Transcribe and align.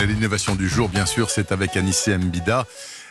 Et 0.00 0.06
L'innovation 0.06 0.54
du 0.54 0.68
jour, 0.68 0.88
bien 0.88 1.06
sûr, 1.06 1.30
c'est 1.30 1.52
avec 1.52 1.76
Anissé 1.76 2.16
Mbida. 2.16 2.66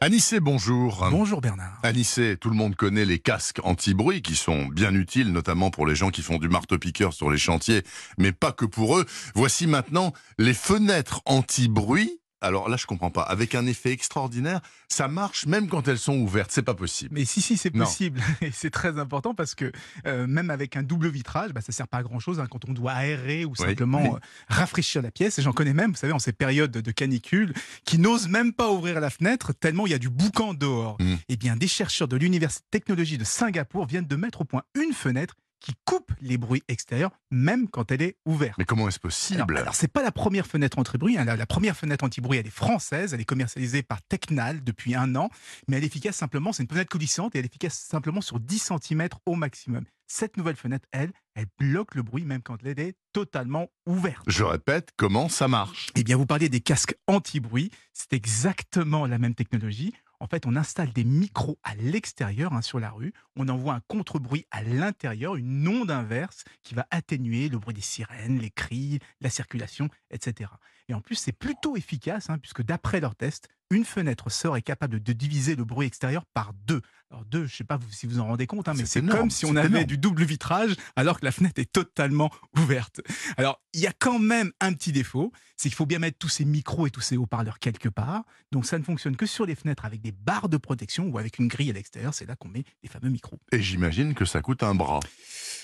Anissé, 0.00 0.40
bonjour. 0.40 1.06
Bonjour 1.10 1.40
Bernard. 1.40 1.78
Anissé, 1.82 2.36
tout 2.40 2.50
le 2.50 2.56
monde 2.56 2.74
connaît 2.74 3.04
les 3.04 3.18
casques 3.18 3.60
anti-bruit 3.62 4.20
qui 4.20 4.34
sont 4.34 4.66
bien 4.66 4.94
utiles, 4.94 5.32
notamment 5.32 5.70
pour 5.70 5.86
les 5.86 5.94
gens 5.94 6.10
qui 6.10 6.22
font 6.22 6.38
du 6.38 6.48
marteau-piqueur 6.48 7.12
sur 7.12 7.30
les 7.30 7.38
chantiers, 7.38 7.82
mais 8.18 8.32
pas 8.32 8.52
que 8.52 8.64
pour 8.64 8.98
eux. 8.98 9.06
Voici 9.34 9.66
maintenant 9.66 10.12
les 10.38 10.54
fenêtres 10.54 11.22
anti-bruit 11.24 12.18
alors 12.42 12.68
là, 12.68 12.76
je 12.76 12.86
comprends 12.86 13.10
pas. 13.10 13.22
Avec 13.22 13.54
un 13.54 13.66
effet 13.66 13.92
extraordinaire, 13.92 14.60
ça 14.88 15.08
marche 15.08 15.46
même 15.46 15.68
quand 15.68 15.88
elles 15.88 15.98
sont 15.98 16.18
ouvertes. 16.18 16.50
C'est 16.50 16.62
pas 16.62 16.74
possible. 16.74 17.14
Mais 17.14 17.24
si, 17.24 17.40
si, 17.40 17.56
c'est 17.56 17.70
possible. 17.70 18.20
Et 18.42 18.50
c'est 18.52 18.70
très 18.70 18.98
important 18.98 19.34
parce 19.34 19.54
que 19.54 19.72
euh, 20.06 20.26
même 20.26 20.50
avec 20.50 20.76
un 20.76 20.82
double 20.82 21.08
vitrage, 21.08 21.52
bah, 21.52 21.60
ça 21.60 21.72
sert 21.72 21.88
pas 21.88 21.98
à 21.98 22.02
grand 22.02 22.18
chose 22.18 22.40
hein, 22.40 22.46
quand 22.50 22.68
on 22.68 22.72
doit 22.72 22.92
aérer 22.92 23.44
ou 23.44 23.54
simplement 23.54 24.16
euh, 24.16 24.18
rafraîchir 24.48 25.02
la 25.02 25.10
pièce. 25.10 25.38
Et 25.38 25.42
j'en 25.42 25.52
connais 25.52 25.74
même, 25.74 25.92
vous 25.92 25.96
savez, 25.96 26.12
en 26.12 26.18
ces 26.18 26.32
périodes 26.32 26.72
de 26.72 26.90
canicule, 26.90 27.54
qui 27.84 27.98
n'osent 27.98 28.28
même 28.28 28.52
pas 28.52 28.70
ouvrir 28.70 29.00
la 29.00 29.10
fenêtre 29.10 29.52
tellement 29.52 29.86
il 29.86 29.90
y 29.90 29.94
a 29.94 29.98
du 29.98 30.10
boucan 30.10 30.54
dehors. 30.54 30.96
Mmh. 31.00 31.14
Eh 31.28 31.36
bien, 31.36 31.56
des 31.56 31.68
chercheurs 31.68 32.08
de 32.08 32.16
l'Université 32.16 32.62
de 32.64 32.70
technologie 32.70 33.18
de 33.18 33.24
Singapour 33.24 33.86
viennent 33.86 34.06
de 34.06 34.16
mettre 34.16 34.42
au 34.42 34.44
point 34.44 34.62
une 34.74 34.92
fenêtre 34.92 35.36
qui 35.62 35.72
coupe 35.84 36.12
les 36.20 36.36
bruits 36.36 36.62
extérieurs, 36.68 37.12
même 37.30 37.68
quand 37.68 37.90
elle 37.92 38.02
est 38.02 38.16
ouverte. 38.26 38.58
Mais 38.58 38.64
comment 38.64 38.88
est-ce 38.88 38.98
possible 38.98 39.56
Alors, 39.56 39.74
c'est 39.74 39.88
pas 39.88 40.02
la 40.02 40.12
première 40.12 40.46
fenêtre 40.46 40.78
anti-bruit. 40.78 41.16
Hein. 41.16 41.24
La, 41.24 41.46
première 41.46 41.76
fenêtre 41.76 42.04
anti-bruit, 42.04 42.38
elle 42.38 42.46
est 42.46 42.50
française. 42.50 43.14
Elle 43.14 43.20
est 43.20 43.24
commercialisée 43.24 43.82
par 43.82 44.02
Technal 44.02 44.62
depuis 44.64 44.94
un 44.94 45.14
an. 45.14 45.30
Mais 45.68 45.76
elle 45.76 45.84
est 45.84 45.86
efficace 45.86 46.16
simplement, 46.16 46.52
c'est 46.52 46.64
une 46.64 46.68
fenêtre 46.68 46.90
coulissante 46.90 47.34
et 47.34 47.38
elle 47.38 47.44
est 47.44 47.48
efficace 47.48 47.78
simplement 47.78 48.20
sur 48.20 48.40
10 48.40 48.72
cm 48.82 49.08
au 49.26 49.34
maximum. 49.34 49.84
Cette 50.08 50.36
nouvelle 50.36 50.56
fenêtre, 50.56 50.86
elle, 50.92 51.10
elle 51.34 51.46
bloque 51.58 51.94
le 51.94 52.02
bruit 52.02 52.24
même 52.24 52.42
quand 52.42 52.58
elle 52.64 52.78
est 52.78 52.94
totalement 53.12 53.68
ouverte. 53.86 54.22
Je 54.26 54.44
répète, 54.44 54.90
comment 54.96 55.28
ça 55.28 55.48
marche? 55.48 55.88
Eh 55.94 56.04
bien, 56.04 56.16
vous 56.16 56.26
parliez 56.26 56.48
des 56.48 56.60
casques 56.60 56.96
anti-bruit. 57.06 57.70
C'est 57.92 58.12
exactement 58.12 59.06
la 59.06 59.18
même 59.18 59.34
technologie. 59.34 59.94
En 60.22 60.28
fait, 60.28 60.46
on 60.46 60.54
installe 60.54 60.92
des 60.92 61.02
micros 61.02 61.58
à 61.64 61.74
l'extérieur, 61.74 62.52
hein, 62.52 62.62
sur 62.62 62.78
la 62.78 62.90
rue. 62.90 63.12
On 63.34 63.48
envoie 63.48 63.74
un 63.74 63.80
contre-bruit 63.88 64.46
à 64.52 64.62
l'intérieur, 64.62 65.34
une 65.34 65.66
onde 65.66 65.90
inverse 65.90 66.44
qui 66.62 66.76
va 66.76 66.86
atténuer 66.92 67.48
le 67.48 67.58
bruit 67.58 67.74
des 67.74 67.80
sirènes, 67.80 68.38
les 68.38 68.52
cris, 68.52 69.00
la 69.20 69.30
circulation, 69.30 69.88
etc. 70.12 70.48
Et 70.86 70.94
en 70.94 71.00
plus, 71.00 71.16
c'est 71.16 71.32
plutôt 71.32 71.76
efficace, 71.76 72.30
hein, 72.30 72.38
puisque 72.38 72.62
d'après 72.62 73.00
leurs 73.00 73.16
tests, 73.16 73.48
une 73.72 73.84
fenêtre 73.84 74.30
sort 74.30 74.56
est 74.56 74.62
capable 74.62 75.02
de 75.02 75.12
diviser 75.12 75.56
le 75.56 75.64
bruit 75.64 75.86
extérieur 75.86 76.24
par 76.26 76.52
deux. 76.66 76.82
Alors 77.10 77.24
deux, 77.24 77.40
je 77.40 77.52
ne 77.52 77.56
sais 77.56 77.64
pas 77.64 77.78
si 77.90 78.06
vous 78.06 78.20
en 78.20 78.26
rendez 78.26 78.46
compte, 78.46 78.68
hein, 78.68 78.74
mais 78.76 78.86
c'est 78.86 79.04
comme 79.04 79.30
si 79.30 79.44
on 79.44 79.56
avait 79.56 79.84
du 79.84 79.98
double 79.98 80.24
vitrage 80.24 80.74
alors 80.96 81.20
que 81.20 81.24
la 81.24 81.32
fenêtre 81.32 81.60
est 81.60 81.70
totalement 81.70 82.30
ouverte. 82.58 83.00
Alors 83.36 83.60
il 83.74 83.80
y 83.80 83.86
a 83.86 83.92
quand 83.98 84.18
même 84.18 84.52
un 84.60 84.72
petit 84.72 84.92
défaut, 84.92 85.32
c'est 85.56 85.68
qu'il 85.68 85.76
faut 85.76 85.86
bien 85.86 85.98
mettre 85.98 86.18
tous 86.18 86.28
ces 86.28 86.44
micros 86.44 86.86
et 86.86 86.90
tous 86.90 87.00
ces 87.00 87.16
haut-parleurs 87.16 87.58
quelque 87.58 87.88
part. 87.88 88.24
Donc 88.50 88.66
ça 88.66 88.78
ne 88.78 88.84
fonctionne 88.84 89.16
que 89.16 89.26
sur 89.26 89.46
les 89.46 89.54
fenêtres 89.54 89.84
avec 89.84 90.00
des 90.00 90.12
barres 90.12 90.48
de 90.48 90.56
protection 90.56 91.08
ou 91.08 91.18
avec 91.18 91.38
une 91.38 91.48
grille 91.48 91.70
à 91.70 91.74
l'extérieur. 91.74 92.14
C'est 92.14 92.26
là 92.26 92.36
qu'on 92.36 92.48
met 92.48 92.64
les 92.82 92.88
fameux 92.88 93.10
micros. 93.10 93.38
Et 93.52 93.60
j'imagine 93.60 94.14
que 94.14 94.24
ça 94.24 94.40
coûte 94.40 94.62
un 94.62 94.74
bras. 94.74 95.00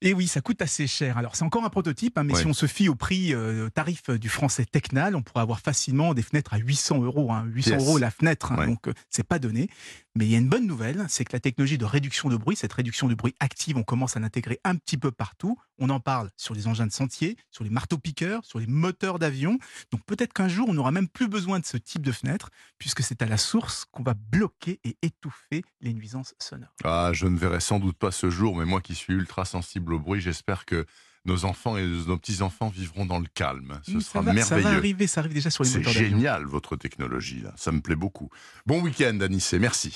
Et 0.00 0.14
oui, 0.14 0.26
ça 0.26 0.40
coûte 0.40 0.62
assez 0.62 0.86
cher. 0.86 1.18
Alors 1.18 1.36
c'est 1.36 1.44
encore 1.44 1.64
un 1.64 1.70
prototype, 1.70 2.18
hein, 2.18 2.24
mais 2.24 2.34
si 2.34 2.46
on 2.46 2.52
se 2.52 2.66
fie 2.66 2.88
au 2.88 2.94
prix 2.94 3.34
euh, 3.34 3.68
tarif 3.70 4.10
du 4.10 4.28
français 4.28 4.64
Technal, 4.64 5.14
on 5.14 5.22
pourrait 5.22 5.42
avoir 5.42 5.60
facilement 5.60 6.14
des 6.14 6.22
fenêtres 6.22 6.54
à 6.54 6.58
800 6.58 7.02
euros. 7.02 7.32
800 7.44 7.76
euros 7.76 7.91
la 7.98 8.10
fenêtre, 8.10 8.52
hein, 8.52 8.66
donc 8.66 8.88
euh, 8.88 8.92
c'est 9.10 9.26
pas 9.26 9.38
donné. 9.38 9.68
Mais 10.14 10.26
il 10.26 10.30
y 10.30 10.34
a 10.34 10.38
une 10.38 10.48
bonne 10.48 10.66
nouvelle, 10.66 11.06
c'est 11.08 11.24
que 11.24 11.32
la 11.32 11.40
technologie 11.40 11.78
de 11.78 11.86
réduction 11.86 12.28
de 12.28 12.36
bruit, 12.36 12.54
cette 12.54 12.72
réduction 12.72 13.08
de 13.08 13.14
bruit 13.14 13.34
active, 13.40 13.78
on 13.78 13.82
commence 13.82 14.16
à 14.16 14.20
l'intégrer 14.20 14.60
un 14.64 14.76
petit 14.76 14.98
peu 14.98 15.10
partout. 15.10 15.58
On 15.78 15.88
en 15.88 16.00
parle 16.00 16.30
sur 16.36 16.54
les 16.54 16.66
engins 16.66 16.86
de 16.86 16.92
sentier, 16.92 17.36
sur 17.50 17.64
les 17.64 17.70
marteaux-piqueurs, 17.70 18.44
sur 18.44 18.58
les 18.58 18.66
moteurs 18.66 19.18
d'avion. 19.18 19.58
Donc 19.90 20.04
peut-être 20.04 20.34
qu'un 20.34 20.48
jour, 20.48 20.68
on 20.68 20.74
n'aura 20.74 20.90
même 20.90 21.08
plus 21.08 21.28
besoin 21.28 21.60
de 21.60 21.64
ce 21.64 21.78
type 21.78 22.02
de 22.02 22.12
fenêtre, 22.12 22.50
puisque 22.78 23.02
c'est 23.02 23.22
à 23.22 23.26
la 23.26 23.38
source 23.38 23.86
qu'on 23.90 24.02
va 24.02 24.14
bloquer 24.14 24.80
et 24.84 24.98
étouffer 25.00 25.64
les 25.80 25.94
nuisances 25.94 26.34
sonores. 26.38 26.74
Ah, 26.84 27.10
je 27.14 27.26
ne 27.26 27.38
verrai 27.38 27.60
sans 27.60 27.78
doute 27.78 27.96
pas 27.96 28.10
ce 28.10 28.28
jour, 28.28 28.54
mais 28.56 28.66
moi 28.66 28.82
qui 28.82 28.94
suis 28.94 29.14
ultra 29.14 29.46
sensible 29.46 29.94
au 29.94 29.98
bruit, 29.98 30.20
j'espère 30.20 30.66
que 30.66 30.84
nos 31.24 31.44
enfants 31.44 31.76
et 31.76 31.86
nos 31.86 32.16
petits-enfants 32.16 32.68
vivront 32.68 33.06
dans 33.06 33.18
le 33.18 33.26
calme. 33.32 33.80
Ce 33.84 34.00
sera 34.00 34.22
merveilleux. 34.22 34.44
Ça 34.44 34.58
va 34.58 34.70
arriver, 34.70 35.06
ça 35.06 35.20
arrive 35.20 35.34
déjà 35.34 35.50
sur 35.50 35.64
les 35.64 35.70
moteurs 35.70 35.92
C'est 35.92 35.98
génial, 35.98 36.44
votre 36.44 36.76
technologie, 36.76 37.40
là. 37.40 37.52
Ça 37.56 37.70
me 37.72 37.80
plaît 37.80 37.96
beaucoup. 37.96 38.28
Bon 38.66 38.80
week-end, 38.82 39.18
Anissé. 39.20 39.58
Merci. 39.58 39.92